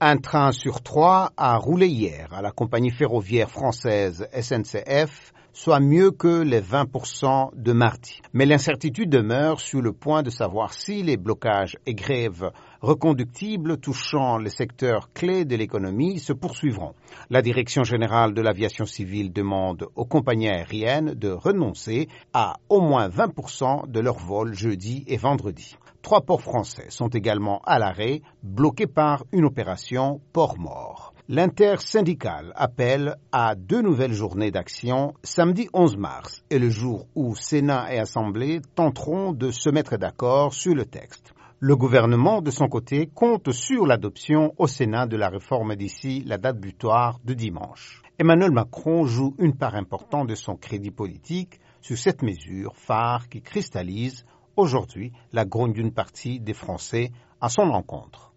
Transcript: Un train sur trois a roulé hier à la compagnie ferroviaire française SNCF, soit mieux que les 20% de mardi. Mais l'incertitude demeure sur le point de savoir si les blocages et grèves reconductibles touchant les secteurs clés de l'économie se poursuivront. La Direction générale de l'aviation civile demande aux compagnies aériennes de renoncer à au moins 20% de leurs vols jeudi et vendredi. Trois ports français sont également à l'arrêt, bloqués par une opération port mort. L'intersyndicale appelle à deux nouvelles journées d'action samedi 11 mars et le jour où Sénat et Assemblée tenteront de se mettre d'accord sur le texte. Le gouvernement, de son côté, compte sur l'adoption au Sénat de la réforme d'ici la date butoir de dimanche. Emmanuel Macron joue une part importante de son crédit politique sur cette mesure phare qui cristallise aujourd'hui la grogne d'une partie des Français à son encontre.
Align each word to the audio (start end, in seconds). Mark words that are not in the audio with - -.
Un 0.00 0.18
train 0.18 0.52
sur 0.52 0.82
trois 0.82 1.32
a 1.38 1.56
roulé 1.56 1.86
hier 1.88 2.28
à 2.34 2.42
la 2.42 2.50
compagnie 2.50 2.90
ferroviaire 2.90 3.50
française 3.50 4.28
SNCF, 4.38 5.32
soit 5.56 5.80
mieux 5.80 6.10
que 6.10 6.42
les 6.42 6.60
20% 6.60 7.48
de 7.56 7.72
mardi. 7.72 8.20
Mais 8.34 8.44
l'incertitude 8.44 9.08
demeure 9.08 9.58
sur 9.58 9.80
le 9.80 9.94
point 9.94 10.22
de 10.22 10.28
savoir 10.28 10.74
si 10.74 11.02
les 11.02 11.16
blocages 11.16 11.78
et 11.86 11.94
grèves 11.94 12.50
reconductibles 12.82 13.78
touchant 13.78 14.36
les 14.36 14.50
secteurs 14.50 15.10
clés 15.14 15.46
de 15.46 15.56
l'économie 15.56 16.18
se 16.18 16.34
poursuivront. 16.34 16.92
La 17.30 17.40
Direction 17.40 17.84
générale 17.84 18.34
de 18.34 18.42
l'aviation 18.42 18.84
civile 18.84 19.32
demande 19.32 19.86
aux 19.96 20.04
compagnies 20.04 20.50
aériennes 20.50 21.14
de 21.14 21.30
renoncer 21.30 22.08
à 22.34 22.58
au 22.68 22.82
moins 22.82 23.08
20% 23.08 23.90
de 23.90 24.00
leurs 24.00 24.18
vols 24.18 24.52
jeudi 24.52 25.04
et 25.06 25.16
vendredi. 25.16 25.78
Trois 26.02 26.20
ports 26.20 26.42
français 26.42 26.90
sont 26.90 27.08
également 27.08 27.62
à 27.64 27.78
l'arrêt, 27.78 28.20
bloqués 28.42 28.86
par 28.86 29.24
une 29.32 29.46
opération 29.46 30.20
port 30.34 30.58
mort. 30.58 31.14
L'intersyndicale 31.28 32.52
appelle 32.54 33.16
à 33.32 33.56
deux 33.56 33.82
nouvelles 33.82 34.12
journées 34.12 34.52
d'action 34.52 35.12
samedi 35.24 35.68
11 35.72 35.96
mars 35.96 36.44
et 36.50 36.60
le 36.60 36.70
jour 36.70 37.08
où 37.16 37.34
Sénat 37.34 37.92
et 37.92 37.98
Assemblée 37.98 38.60
tenteront 38.76 39.32
de 39.32 39.50
se 39.50 39.68
mettre 39.68 39.96
d'accord 39.96 40.54
sur 40.54 40.72
le 40.76 40.84
texte. 40.84 41.34
Le 41.58 41.74
gouvernement, 41.74 42.42
de 42.42 42.52
son 42.52 42.68
côté, 42.68 43.10
compte 43.12 43.50
sur 43.50 43.86
l'adoption 43.86 44.54
au 44.56 44.68
Sénat 44.68 45.06
de 45.08 45.16
la 45.16 45.28
réforme 45.28 45.74
d'ici 45.74 46.22
la 46.24 46.38
date 46.38 46.60
butoir 46.60 47.18
de 47.24 47.34
dimanche. 47.34 48.02
Emmanuel 48.20 48.52
Macron 48.52 49.04
joue 49.04 49.34
une 49.40 49.56
part 49.56 49.74
importante 49.74 50.28
de 50.28 50.36
son 50.36 50.54
crédit 50.54 50.92
politique 50.92 51.58
sur 51.80 51.98
cette 51.98 52.22
mesure 52.22 52.76
phare 52.76 53.28
qui 53.28 53.42
cristallise 53.42 54.24
aujourd'hui 54.54 55.10
la 55.32 55.44
grogne 55.44 55.72
d'une 55.72 55.92
partie 55.92 56.38
des 56.38 56.54
Français 56.54 57.10
à 57.40 57.48
son 57.48 57.62
encontre. 57.62 58.32